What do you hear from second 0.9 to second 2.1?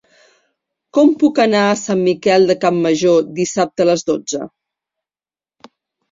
Com puc anar a Sant